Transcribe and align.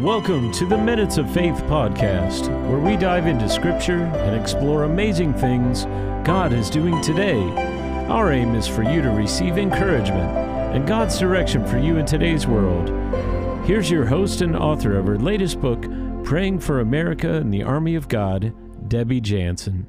Welcome 0.00 0.52
to 0.52 0.66
the 0.66 0.76
Minutes 0.76 1.16
of 1.16 1.32
Faith 1.32 1.54
podcast, 1.62 2.48
where 2.68 2.78
we 2.78 2.98
dive 2.98 3.26
into 3.26 3.48
Scripture 3.48 4.04
and 4.04 4.38
explore 4.38 4.84
amazing 4.84 5.32
things 5.32 5.86
God 6.22 6.52
is 6.52 6.68
doing 6.68 7.00
today. 7.00 7.40
Our 8.06 8.30
aim 8.30 8.54
is 8.54 8.68
for 8.68 8.82
you 8.82 9.00
to 9.00 9.08
receive 9.08 9.56
encouragement 9.56 10.36
and 10.76 10.86
God's 10.86 11.18
direction 11.18 11.66
for 11.66 11.78
you 11.78 11.96
in 11.96 12.04
today's 12.04 12.46
world. 12.46 12.90
Here's 13.64 13.90
your 13.90 14.04
host 14.04 14.42
and 14.42 14.54
author 14.54 14.98
of 14.98 15.06
her 15.06 15.18
latest 15.18 15.62
book, 15.62 15.86
Praying 16.24 16.60
for 16.60 16.80
America 16.80 17.32
and 17.32 17.52
the 17.52 17.62
Army 17.62 17.94
of 17.94 18.08
God, 18.08 18.52
Debbie 18.90 19.22
Jansen. 19.22 19.86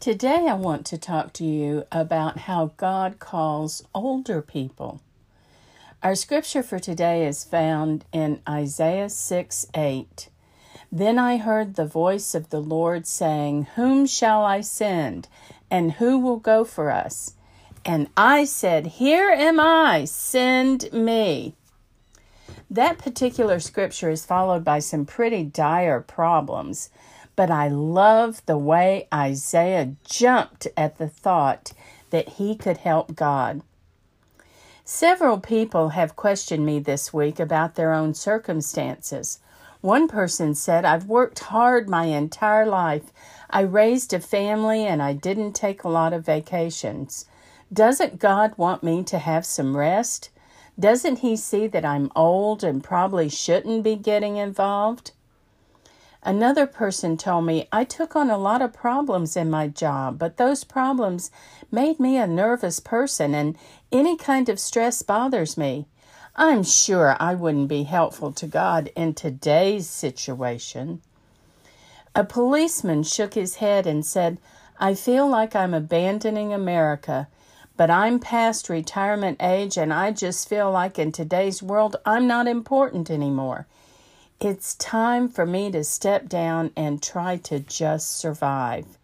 Today, 0.00 0.48
I 0.48 0.54
want 0.54 0.84
to 0.86 0.98
talk 0.98 1.32
to 1.34 1.44
you 1.44 1.84
about 1.92 2.38
how 2.38 2.72
God 2.76 3.20
calls 3.20 3.84
older 3.94 4.42
people. 4.42 5.00
Our 6.02 6.16
scripture 6.16 6.64
for 6.64 6.80
today 6.80 7.24
is 7.28 7.44
found 7.44 8.04
in 8.10 8.40
Isaiah 8.48 9.08
6 9.08 9.66
8. 9.72 10.28
Then 10.90 11.16
I 11.16 11.36
heard 11.36 11.76
the 11.76 11.86
voice 11.86 12.34
of 12.34 12.50
the 12.50 12.60
Lord 12.60 13.06
saying, 13.06 13.68
Whom 13.76 14.06
shall 14.06 14.42
I 14.42 14.62
send? 14.62 15.28
And 15.70 15.92
who 15.92 16.18
will 16.18 16.38
go 16.38 16.64
for 16.64 16.90
us? 16.90 17.34
And 17.84 18.08
I 18.16 18.46
said, 18.46 18.98
Here 18.98 19.30
am 19.30 19.60
I, 19.60 20.04
send 20.06 20.92
me. 20.92 21.54
That 22.68 22.98
particular 22.98 23.60
scripture 23.60 24.10
is 24.10 24.26
followed 24.26 24.64
by 24.64 24.80
some 24.80 25.06
pretty 25.06 25.44
dire 25.44 26.00
problems, 26.00 26.90
but 27.36 27.48
I 27.48 27.68
love 27.68 28.44
the 28.46 28.58
way 28.58 29.06
Isaiah 29.14 29.94
jumped 30.04 30.66
at 30.76 30.98
the 30.98 31.08
thought 31.08 31.70
that 32.10 32.28
he 32.30 32.56
could 32.56 32.78
help 32.78 33.14
God. 33.14 33.62
Several 34.84 35.38
people 35.38 35.90
have 35.90 36.16
questioned 36.16 36.66
me 36.66 36.80
this 36.80 37.12
week 37.12 37.38
about 37.38 37.76
their 37.76 37.92
own 37.92 38.14
circumstances. 38.14 39.38
One 39.80 40.08
person 40.08 40.56
said, 40.56 40.84
I've 40.84 41.06
worked 41.06 41.38
hard 41.38 41.88
my 41.88 42.06
entire 42.06 42.66
life. 42.66 43.12
I 43.48 43.60
raised 43.60 44.12
a 44.12 44.18
family 44.18 44.84
and 44.84 45.00
I 45.00 45.12
didn't 45.12 45.52
take 45.52 45.84
a 45.84 45.88
lot 45.88 46.12
of 46.12 46.26
vacations. 46.26 47.26
Doesn't 47.72 48.18
God 48.18 48.54
want 48.56 48.82
me 48.82 49.04
to 49.04 49.18
have 49.18 49.46
some 49.46 49.76
rest? 49.76 50.30
Doesn't 50.78 51.20
He 51.20 51.36
see 51.36 51.68
that 51.68 51.84
I'm 51.84 52.10
old 52.16 52.64
and 52.64 52.82
probably 52.82 53.28
shouldn't 53.28 53.84
be 53.84 53.94
getting 53.94 54.36
involved? 54.36 55.12
Another 56.24 56.66
person 56.66 57.16
told 57.16 57.46
me 57.46 57.66
I 57.72 57.82
took 57.82 58.14
on 58.14 58.30
a 58.30 58.38
lot 58.38 58.62
of 58.62 58.72
problems 58.72 59.36
in 59.36 59.50
my 59.50 59.66
job, 59.66 60.18
but 60.18 60.36
those 60.36 60.62
problems 60.62 61.32
made 61.72 61.98
me 61.98 62.16
a 62.16 62.28
nervous 62.28 62.78
person 62.78 63.34
and 63.34 63.56
any 63.92 64.16
kind 64.16 64.48
of 64.48 64.58
stress 64.58 65.02
bothers 65.02 65.56
me. 65.56 65.86
I'm 66.34 66.62
sure 66.62 67.14
I 67.20 67.34
wouldn't 67.34 67.68
be 67.68 67.82
helpful 67.82 68.32
to 68.32 68.46
God 68.46 68.90
in 68.96 69.12
today's 69.12 69.88
situation. 69.88 71.02
A 72.14 72.24
policeman 72.24 73.02
shook 73.02 73.34
his 73.34 73.56
head 73.56 73.86
and 73.86 74.04
said, 74.04 74.38
I 74.80 74.94
feel 74.94 75.28
like 75.28 75.54
I'm 75.54 75.74
abandoning 75.74 76.52
America, 76.52 77.28
but 77.76 77.90
I'm 77.90 78.18
past 78.18 78.68
retirement 78.68 79.42
age 79.42 79.76
and 79.76 79.92
I 79.92 80.10
just 80.10 80.48
feel 80.48 80.70
like 80.70 80.98
in 80.98 81.12
today's 81.12 81.62
world 81.62 81.96
I'm 82.06 82.26
not 82.26 82.46
important 82.46 83.10
anymore. 83.10 83.66
It's 84.40 84.74
time 84.74 85.28
for 85.28 85.46
me 85.46 85.70
to 85.70 85.84
step 85.84 86.28
down 86.28 86.72
and 86.76 87.02
try 87.02 87.36
to 87.36 87.60
just 87.60 88.16
survive. 88.18 88.98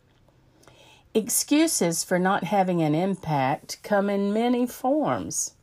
Excuses 1.18 2.04
for 2.04 2.16
not 2.16 2.44
having 2.44 2.80
an 2.80 2.94
impact 2.94 3.78
come 3.82 4.08
in 4.08 4.32
many 4.32 4.68
forms. 4.68 5.54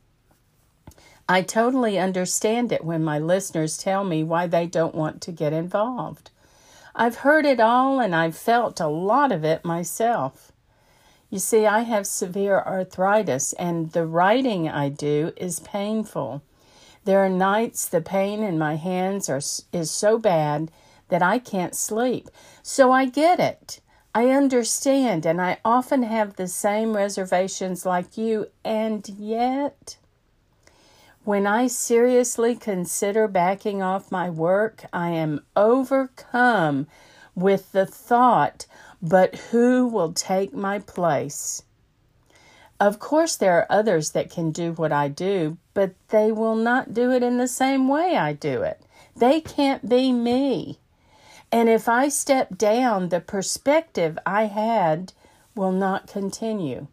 I 1.30 1.40
totally 1.40 1.98
understand 1.98 2.72
it 2.72 2.84
when 2.84 3.02
my 3.02 3.18
listeners 3.18 3.78
tell 3.78 4.04
me 4.04 4.22
why 4.22 4.48
they 4.48 4.66
don't 4.66 4.94
want 4.94 5.22
to 5.22 5.32
get 5.32 5.54
involved. 5.54 6.30
I've 6.94 7.24
heard 7.24 7.46
it 7.46 7.58
all 7.58 8.00
and 8.00 8.14
I've 8.14 8.36
felt 8.36 8.80
a 8.80 8.86
lot 8.86 9.32
of 9.32 9.44
it 9.44 9.64
myself. 9.64 10.52
You 11.30 11.38
see, 11.38 11.64
I 11.64 11.84
have 11.84 12.06
severe 12.06 12.58
arthritis 12.58 13.54
and 13.54 13.92
the 13.92 14.04
writing 14.04 14.68
I 14.68 14.90
do 14.90 15.32
is 15.38 15.60
painful. 15.60 16.42
There 17.06 17.24
are 17.24 17.30
nights 17.30 17.88
the 17.88 18.02
pain 18.02 18.42
in 18.42 18.58
my 18.58 18.74
hands 18.76 19.30
are, 19.30 19.40
is 19.72 19.90
so 19.90 20.18
bad 20.18 20.70
that 21.08 21.22
I 21.22 21.38
can't 21.38 21.74
sleep. 21.74 22.28
So 22.62 22.92
I 22.92 23.06
get 23.06 23.40
it. 23.40 23.80
I 24.16 24.30
understand, 24.30 25.26
and 25.26 25.42
I 25.42 25.58
often 25.62 26.02
have 26.02 26.36
the 26.36 26.48
same 26.48 26.96
reservations 26.96 27.84
like 27.84 28.16
you, 28.16 28.46
and 28.64 29.06
yet. 29.06 29.98
When 31.24 31.46
I 31.46 31.66
seriously 31.66 32.56
consider 32.56 33.28
backing 33.28 33.82
off 33.82 34.10
my 34.10 34.30
work, 34.30 34.86
I 34.90 35.10
am 35.10 35.44
overcome 35.54 36.86
with 37.34 37.72
the 37.72 37.84
thought, 37.84 38.64
but 39.02 39.34
who 39.50 39.86
will 39.86 40.14
take 40.14 40.54
my 40.54 40.78
place? 40.78 41.62
Of 42.80 42.98
course, 42.98 43.36
there 43.36 43.58
are 43.58 43.66
others 43.68 44.12
that 44.12 44.30
can 44.30 44.50
do 44.50 44.72
what 44.72 44.92
I 44.92 45.08
do, 45.08 45.58
but 45.74 45.92
they 46.08 46.32
will 46.32 46.56
not 46.56 46.94
do 46.94 47.12
it 47.12 47.22
in 47.22 47.36
the 47.36 47.46
same 47.46 47.86
way 47.86 48.16
I 48.16 48.32
do 48.32 48.62
it. 48.62 48.80
They 49.14 49.42
can't 49.42 49.86
be 49.86 50.10
me. 50.10 50.78
And 51.56 51.70
if 51.70 51.88
I 51.88 52.10
step 52.10 52.58
down, 52.58 53.08
the 53.08 53.18
perspective 53.18 54.18
I 54.26 54.44
had 54.44 55.14
will 55.54 55.72
not 55.72 56.06
continue. 56.06 56.88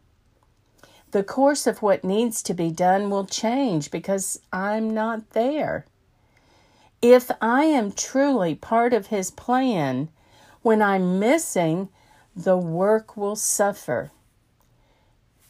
The 1.11 1.21
course 1.21 1.67
of 1.67 1.81
what 1.81 2.05
needs 2.05 2.41
to 2.43 2.53
be 2.53 2.71
done 2.71 3.09
will 3.09 3.25
change 3.25 3.91
because 3.91 4.39
I'm 4.53 4.93
not 4.93 5.31
there. 5.31 5.85
If 7.01 7.29
I 7.41 7.65
am 7.65 7.91
truly 7.91 8.55
part 8.55 8.93
of 8.93 9.07
His 9.07 9.31
plan, 9.31 10.07
when 10.61 10.81
I'm 10.81 11.19
missing, 11.19 11.89
the 12.33 12.55
work 12.55 13.17
will 13.17 13.35
suffer. 13.35 14.11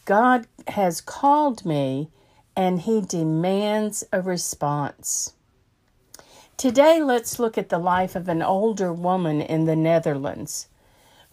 God 0.06 0.48
has 0.70 1.02
called 1.02 1.68
me 1.68 2.10
and 2.56 2.82
He 2.82 3.00
demands 3.00 4.04
a 4.12 4.24
response. 4.24 5.34
Today, 6.58 7.02
let's 7.02 7.40
look 7.40 7.58
at 7.58 7.70
the 7.70 7.80
life 7.80 8.16
of 8.16 8.30
an 8.30 8.42
older 8.42 8.94
woman 8.94 9.42
in 9.42 9.66
the 9.66 9.76
Netherlands. 9.76 10.68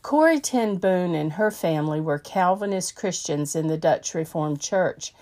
Corrie 0.03 0.41
ten 0.41 0.77
Boom 0.77 1.15
and 1.15 1.35
her 1.35 1.51
family 1.51 2.01
were 2.01 2.19
Calvinist 2.19 2.97
Christians 2.97 3.55
in 3.55 3.67
the 3.67 3.77
Dutch 3.77 4.15
Reformed 4.15 4.61
Church. 4.61 5.13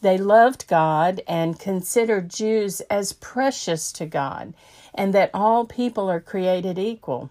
They 0.00 0.18
loved 0.18 0.66
God 0.66 1.22
and 1.26 1.58
considered 1.58 2.28
Jews 2.28 2.80
as 2.90 3.12
precious 3.12 3.92
to 3.92 4.06
God 4.06 4.52
and 4.92 5.14
that 5.14 5.30
all 5.32 5.64
people 5.64 6.10
are 6.10 6.20
created 6.20 6.78
equal. 6.78 7.30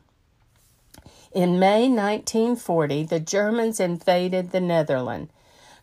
In 1.34 1.60
May 1.60 1.90
1940, 1.90 3.04
the 3.04 3.20
Germans 3.20 3.80
invaded 3.80 4.52
the 4.52 4.62
Netherlands. 4.62 5.32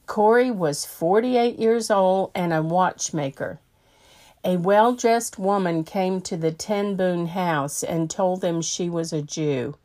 Corrie 0.07 0.51
was 0.51 0.85
48 0.85 1.59
years 1.59 1.91
old 1.91 2.33
and 2.35 2.53
a 2.53 2.63
watchmaker. 2.63 3.61
A 4.43 4.57
well 4.57 4.95
dressed 4.95 5.39
woman 5.39 5.85
came 5.85 6.23
to 6.23 6.35
the 6.35 6.51
Ten 6.51 6.97
Boom 6.97 7.27
house 7.27 7.83
and 7.83 8.09
told 8.09 8.41
them 8.41 8.63
she 8.63 8.89
was 8.89 9.13
a 9.13 9.21
Jew. 9.21 9.77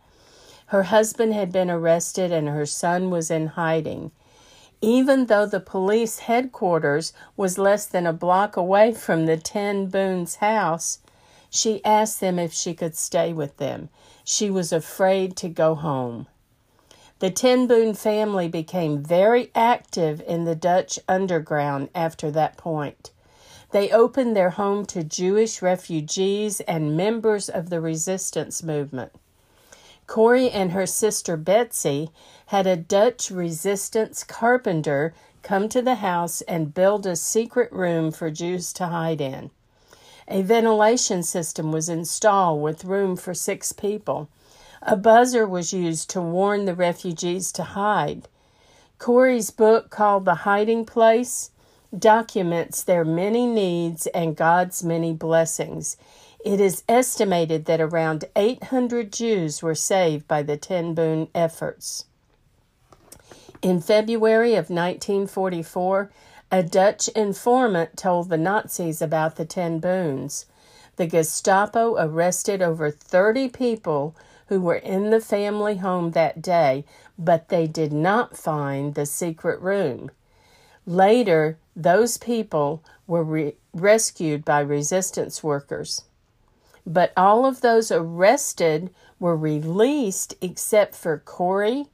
Her 0.67 0.83
husband 0.83 1.33
had 1.33 1.51
been 1.51 1.69
arrested 1.69 2.31
and 2.31 2.47
her 2.47 2.65
son 2.65 3.09
was 3.09 3.29
in 3.29 3.47
hiding. 3.47 4.11
Even 4.79 5.25
though 5.25 5.45
the 5.45 5.59
police 5.59 6.19
headquarters 6.19 7.11
was 7.35 7.57
less 7.57 7.85
than 7.85 8.07
a 8.07 8.13
block 8.13 8.55
away 8.55 8.93
from 8.93 9.25
the 9.25 9.35
Ten 9.35 9.87
Booms 9.87 10.35
house, 10.35 10.99
she 11.49 11.83
asked 11.83 12.21
them 12.21 12.39
if 12.39 12.53
she 12.53 12.73
could 12.73 12.95
stay 12.95 13.33
with 13.33 13.57
them. 13.57 13.89
She 14.23 14.49
was 14.49 14.71
afraid 14.71 15.35
to 15.37 15.49
go 15.49 15.75
home. 15.75 16.27
The 17.19 17.29
Ten 17.29 17.67
Boom 17.67 17.93
family 17.93 18.47
became 18.47 19.03
very 19.03 19.51
active 19.53 20.21
in 20.25 20.45
the 20.45 20.55
Dutch 20.55 20.97
underground 21.09 21.89
after 21.93 22.31
that 22.31 22.55
point. 22.55 23.11
They 23.75 23.91
opened 23.91 24.37
their 24.37 24.51
home 24.51 24.85
to 24.85 25.03
Jewish 25.03 25.61
refugees 25.61 26.61
and 26.61 26.95
members 26.95 27.49
of 27.49 27.69
the 27.69 27.81
resistance 27.81 28.63
movement. 28.63 29.11
Corrie 30.07 30.49
and 30.49 30.71
her 30.71 30.85
sister 30.85 31.35
Betsy 31.35 32.09
had 32.45 32.67
a 32.67 32.77
Dutch 32.77 33.29
resistance 33.29 34.23
carpenter 34.23 35.13
come 35.43 35.67
to 35.67 35.81
the 35.81 35.95
house 35.95 36.39
and 36.43 36.73
build 36.73 37.05
a 37.05 37.17
secret 37.17 37.69
room 37.73 38.13
for 38.13 38.31
Jews 38.31 38.71
to 38.71 38.87
hide 38.87 39.19
in. 39.19 39.51
A 40.29 40.41
ventilation 40.41 41.21
system 41.21 41.73
was 41.73 41.89
installed 41.89 42.61
with 42.61 42.85
room 42.85 43.17
for 43.17 43.33
six 43.33 43.73
people. 43.73 44.29
A 44.83 44.95
buzzer 44.95 45.45
was 45.45 45.73
used 45.73 46.09
to 46.11 46.21
warn 46.21 46.63
the 46.63 46.75
refugees 46.75 47.51
to 47.51 47.63
hide. 47.63 48.29
Corrie's 48.99 49.51
book, 49.51 49.89
called 49.89 50.23
The 50.23 50.45
Hiding 50.45 50.85
Place, 50.85 51.51
documents 51.99 52.83
their 52.83 53.05
many 53.05 53.45
needs 53.45 54.07
and 54.07 54.35
God's 54.35 54.83
many 54.83 55.13
blessings. 55.13 55.97
It 56.43 56.61
is 56.61 56.83
estimated 56.87 57.65
that 57.65 57.81
around 57.81 58.25
800 58.35 59.11
Jews 59.11 59.63
were 59.63 59.75
saved 59.75 60.27
by 60.27 60.43
the 60.43 60.57
Ten 60.57 60.93
Boom 60.93 61.27
efforts. 61.33 62.05
In 63.61 63.81
February 63.81 64.51
of 64.51 64.69
1944, 64.69 66.11
a 66.51 66.61
Dutch 66.61 67.07
informant 67.09 67.97
told 67.97 68.29
the 68.29 68.37
Nazis 68.37 69.01
about 69.01 69.37
the 69.37 69.45
Ten 69.45 69.79
Booms. 69.79 70.45
The 70.97 71.07
Gestapo 71.07 71.95
arrested 71.97 72.61
over 72.61 72.91
30 72.91 73.49
people 73.49 74.15
who 74.47 74.61
were 74.61 74.75
in 74.75 75.09
the 75.09 75.19
family 75.19 75.77
home 75.77 76.11
that 76.11 76.41
day, 76.41 76.85
but 77.17 77.49
they 77.49 77.65
did 77.65 77.91
not 77.91 78.37
find 78.37 78.93
the 78.93 79.05
secret 79.05 79.59
room. 79.59 80.11
Later, 80.85 81.57
those 81.75 82.17
people 82.17 82.83
were 83.07 83.23
re- 83.23 83.55
rescued 83.73 84.45
by 84.45 84.59
resistance 84.59 85.43
workers. 85.43 86.03
But 86.85 87.11
all 87.17 87.45
of 87.45 87.61
those 87.61 87.91
arrested 87.91 88.91
were 89.19 89.35
released 89.35 90.35
except 90.41 90.95
for 90.95 91.17
Corrie, 91.17 91.87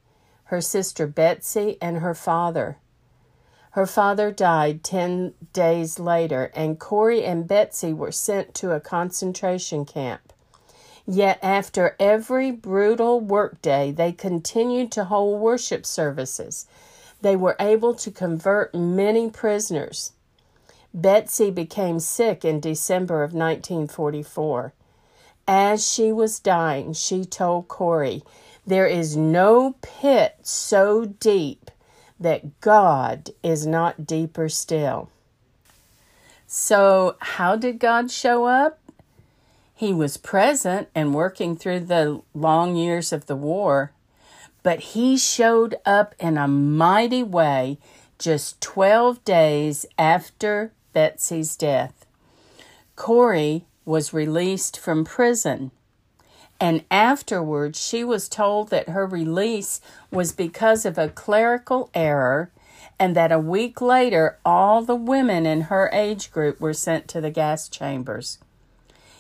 her 0.46 0.62
sister 0.62 1.08
Betsy, 1.08 1.78
and 1.82 1.98
her 1.98 2.14
father. 2.14 2.78
Her 3.72 3.86
father 3.86 4.32
died 4.32 4.84
10 4.84 5.34
days 5.54 5.98
later, 5.98 6.52
and 6.54 6.78
Corrie 6.78 7.24
and 7.24 7.48
Betsy 7.48 7.94
were 7.94 8.12
sent 8.12 8.54
to 8.56 8.72
a 8.72 8.82
concentration 8.82 9.86
camp. 9.86 10.34
Yet, 11.08 11.40
after 11.42 11.96
every 12.00 12.52
brutal 12.52 13.22
workday, 13.22 13.92
they 13.92 14.12
continued 14.12 14.92
to 14.92 15.06
hold 15.06 15.40
worship 15.40 15.86
services. 15.86 16.68
They 17.22 17.36
were 17.36 17.56
able 17.60 17.94
to 17.96 18.12
convert 18.12 18.74
many 18.74 19.30
prisoners. 19.30 20.14
Betsy 20.94 21.52
became 21.52 22.00
sick 22.00 22.44
in 22.44 22.60
December 22.60 23.24
of 23.24 23.34
1944. 23.34 24.74
As 25.48 25.88
she 25.88 26.12
was 26.12 26.40
dying, 26.40 26.94
she 26.94 27.26
told 27.26 27.68
Corrie, 27.68 28.24
There 28.66 28.88
is 28.88 29.16
no 29.16 29.76
pit 29.82 30.38
so 30.44 31.06
deep 31.06 31.72
that 32.20 32.62
God 32.62 33.32
is 33.42 33.66
not 33.66 34.06
deeper 34.06 34.50
still. 34.50 35.10
So, 36.46 37.16
how 37.20 37.56
did 37.56 37.80
God 37.80 38.12
show 38.12 38.46
up? 38.46 38.80
He 39.74 39.94
was 39.94 40.18
present 40.18 40.90
and 40.94 41.16
working 41.16 41.56
through 41.56 41.82
the 41.82 42.22
long 42.36 42.76
years 42.76 43.12
of 43.12 43.26
the 43.26 43.36
war, 43.36 43.94
but 44.64 44.80
he 44.80 45.18
showed 45.18 45.76
up 45.86 46.16
in 46.20 46.38
a 46.38 46.48
mighty 46.48 47.24
way 47.24 47.78
just 48.20 48.62
12 48.62 49.24
days 49.24 49.86
after 49.98 50.72
Betsy's 50.94 51.56
death. 51.56 52.06
Corrie 52.96 53.66
was 53.86 54.14
released 54.14 54.80
from 54.80 55.04
prison 55.04 55.72
and 56.62 56.86
afterwards 56.92 57.84
she 57.84 58.04
was 58.04 58.30
told 58.30 58.70
that 58.70 58.90
her 58.90 59.08
release 59.08 59.82
was 60.12 60.32
because 60.32 60.86
of 60.86 60.96
a 60.96 61.10
clerical 61.10 61.90
error 61.96 62.52
and 63.00 63.16
that 63.16 63.32
a 63.32 63.40
week 63.40 63.82
later 63.82 64.38
all 64.46 64.84
the 64.84 64.96
women 64.96 65.48
in 65.48 65.62
her 65.62 65.90
age 65.92 66.32
group 66.32 66.62
were 66.62 66.74
sent 66.74 67.08
to 67.08 67.20
the 67.20 67.32
gas 67.32 67.68
chambers. 67.68 68.38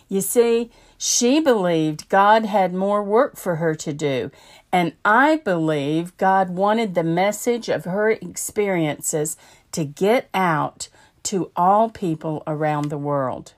You 0.07 0.21
see, 0.21 0.69
she 1.03 1.39
believed 1.39 2.09
God 2.09 2.45
had 2.45 2.75
more 2.75 3.01
work 3.01 3.36
for 3.36 3.56
her 3.56 3.74
to 3.74 3.92
do, 3.92 4.30
and 4.71 4.94
I 5.03 5.38
believe 5.38 6.15
God 6.18 6.51
wanted 6.51 6.94
the 6.94 7.03
message 7.03 7.69
of 7.69 7.86
her 7.86 8.12
experiences 8.12 9.36
to 9.71 9.83
get 9.83 10.30
out 10.31 10.89
to 11.24 11.50
all 11.56 11.89
people 11.89 12.44
around 12.45 12.89
the 12.89 13.00
world. 13.00 13.56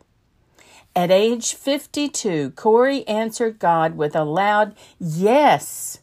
At 0.95 1.11
age 1.11 1.53
52, 1.53 2.51
Corrie 2.51 3.05
answered 3.09 3.59
God 3.59 3.97
with 3.97 4.15
a 4.15 4.23
loud 4.23 4.73
yes. 4.97 5.99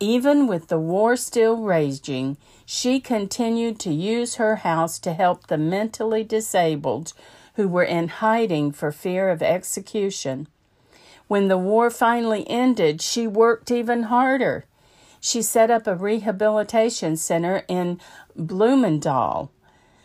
Even 0.00 0.48
with 0.48 0.66
the 0.66 0.80
war 0.80 1.14
still 1.14 1.58
raging, 1.58 2.36
she 2.66 2.98
continued 2.98 3.78
to 3.78 3.92
use 3.92 4.34
her 4.34 4.56
house 4.56 4.98
to 4.98 5.12
help 5.12 5.46
the 5.46 5.58
mentally 5.58 6.24
disabled 6.24 7.12
who 7.60 7.68
were 7.68 7.84
in 7.84 8.08
hiding 8.08 8.72
for 8.72 8.90
fear 8.90 9.28
of 9.28 9.42
execution. 9.42 10.48
When 11.28 11.48
the 11.48 11.58
war 11.58 11.90
finally 11.90 12.48
ended, 12.48 13.02
she 13.02 13.26
worked 13.26 13.70
even 13.70 14.04
harder. 14.04 14.64
She 15.20 15.42
set 15.42 15.70
up 15.70 15.86
a 15.86 15.94
rehabilitation 15.94 17.18
center 17.18 17.62
in 17.68 18.00
Bloemendaal. 18.34 19.50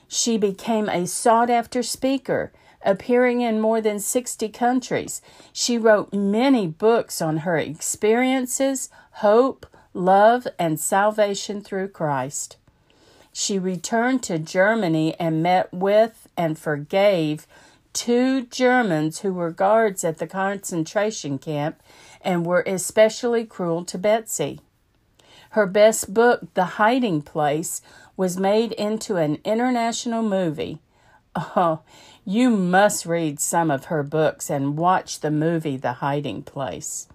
She 0.10 0.38
became 0.38 0.90
a 0.90 1.08
sought 1.08 1.50
after 1.50 1.82
speaker 1.82 2.52
appearing 2.84 3.40
in 3.40 3.62
more 3.62 3.80
than 3.80 4.02
60 4.02 4.50
countries. 4.50 5.22
She 5.54 5.78
wrote 5.78 6.14
many 6.14 6.68
books 6.68 7.22
on 7.22 7.38
her 7.38 7.58
experiences, 7.58 8.90
hope, 9.12 9.66
love, 9.94 10.46
and 10.60 10.78
salvation 10.78 11.62
through 11.62 11.88
Christ. 11.88 12.58
She 13.38 13.60
returned 13.60 14.24
to 14.24 14.40
Germany 14.40 15.14
and 15.20 15.44
met 15.44 15.74
with 15.74 16.30
and 16.38 16.58
forgave 16.58 17.46
two 17.92 18.46
Germans 18.46 19.20
who 19.20 19.34
were 19.34 19.52
guards 19.52 20.06
at 20.06 20.20
the 20.20 20.26
concentration 20.26 21.38
camp 21.38 21.84
and 22.22 22.46
were 22.46 22.64
especially 22.66 23.44
cruel 23.44 23.84
to 23.84 23.98
Betsy. 23.98 24.62
Her 25.50 25.66
best 25.66 26.14
book, 26.14 26.54
The 26.54 26.80
Hiding 26.80 27.24
Place, 27.24 27.82
was 28.16 28.38
made 28.38 28.72
into 28.72 29.18
an 29.18 29.40
international 29.44 30.24
movie. 30.24 30.80
Oh, 31.36 31.82
you 32.24 32.50
must 32.50 33.06
read 33.06 33.42
some 33.42 33.70
of 33.70 33.86
her 33.86 34.02
books 34.02 34.50
and 34.50 34.78
watch 34.78 35.20
the 35.20 35.30
movie 35.30 35.76
The 35.76 35.94
Hiding 35.94 36.44
Place. 36.44 37.10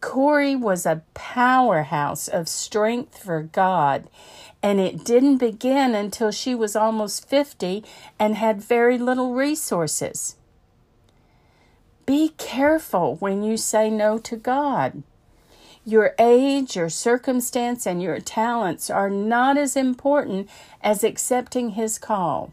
Corrie 0.00 0.56
was 0.56 0.86
a 0.86 1.02
powerhouse 1.14 2.26
of 2.26 2.48
strength 2.48 3.18
for 3.18 3.42
God, 3.42 4.08
and 4.62 4.80
it 4.80 5.04
didn't 5.04 5.38
begin 5.38 5.94
until 5.94 6.30
she 6.30 6.54
was 6.54 6.74
almost 6.74 7.28
50 7.28 7.84
and 8.18 8.36
had 8.36 8.62
very 8.62 8.98
little 8.98 9.34
resources. 9.34 10.36
Be 12.06 12.30
careful 12.38 13.16
when 13.16 13.42
you 13.42 13.56
say 13.56 13.90
no 13.90 14.18
to 14.18 14.36
God. 14.36 15.02
Your 15.84 16.14
age, 16.18 16.76
your 16.76 16.88
circumstance, 16.88 17.86
and 17.86 18.02
your 18.02 18.20
talents 18.20 18.90
are 18.90 19.10
not 19.10 19.56
as 19.56 19.76
important 19.76 20.48
as 20.82 21.04
accepting 21.04 21.70
His 21.70 21.98
call. 21.98 22.52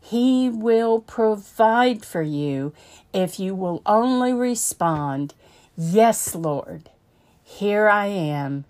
He 0.00 0.48
will 0.48 1.00
provide 1.00 2.04
for 2.04 2.22
you 2.22 2.72
if 3.12 3.40
you 3.40 3.54
will 3.54 3.82
only 3.86 4.32
respond, 4.32 5.34
Yes, 5.78 6.34
Lord, 6.34 6.88
here 7.44 7.86
I 7.86 8.06
am, 8.06 8.64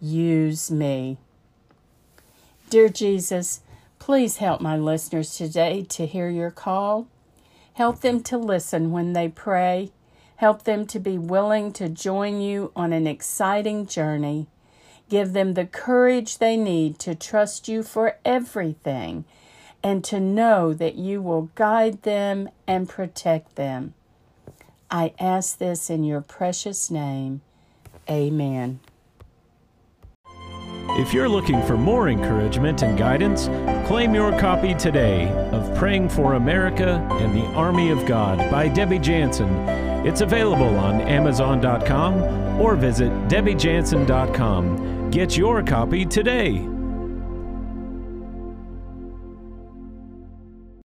use 0.00 0.72
me. 0.72 1.16
Dear 2.68 2.88
Jesus, 2.88 3.60
please 4.00 4.38
help 4.38 4.60
my 4.60 4.76
listeners 4.76 5.36
today 5.36 5.84
to 5.90 6.04
hear 6.04 6.28
your 6.28 6.50
call. 6.50 7.06
Help 7.74 8.00
them 8.00 8.24
to 8.24 8.36
listen 8.36 8.90
when 8.90 9.12
they 9.12 9.28
pray. 9.28 9.92
Help 10.38 10.64
them 10.64 10.84
to 10.86 10.98
be 10.98 11.16
willing 11.16 11.72
to 11.74 11.88
join 11.88 12.40
you 12.40 12.72
on 12.74 12.92
an 12.92 13.06
exciting 13.06 13.86
journey. 13.86 14.48
Give 15.08 15.32
them 15.32 15.54
the 15.54 15.64
courage 15.64 16.38
they 16.38 16.56
need 16.56 16.98
to 16.98 17.14
trust 17.14 17.68
you 17.68 17.84
for 17.84 18.16
everything 18.24 19.24
and 19.80 20.02
to 20.02 20.18
know 20.18 20.74
that 20.74 20.96
you 20.96 21.22
will 21.22 21.50
guide 21.54 22.02
them 22.02 22.48
and 22.66 22.88
protect 22.88 23.54
them. 23.54 23.94
I 24.90 25.12
ask 25.18 25.58
this 25.58 25.90
in 25.90 26.04
your 26.04 26.20
precious 26.20 26.90
name. 26.90 27.42
Amen. 28.08 28.80
If 30.92 31.12
you're 31.14 31.28
looking 31.28 31.62
for 31.62 31.76
more 31.76 32.08
encouragement 32.08 32.82
and 32.82 32.98
guidance, 32.98 33.46
claim 33.86 34.14
your 34.14 34.36
copy 34.38 34.74
today 34.74 35.28
of 35.52 35.72
Praying 35.76 36.08
for 36.08 36.34
America 36.34 37.06
and 37.20 37.36
the 37.36 37.44
Army 37.54 37.90
of 37.90 38.04
God 38.06 38.50
by 38.50 38.68
Debbie 38.68 38.98
Jansen. 38.98 39.48
It's 40.06 40.22
available 40.22 40.76
on 40.78 41.00
Amazon.com 41.02 42.60
or 42.60 42.74
visit 42.74 43.12
DebbieJansen.com. 43.28 45.10
Get 45.10 45.36
your 45.36 45.62
copy 45.62 46.04
today. 46.04 46.77